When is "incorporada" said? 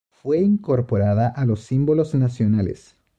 0.39-1.27